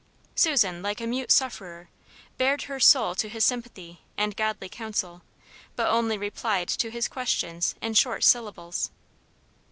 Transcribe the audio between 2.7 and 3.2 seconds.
soul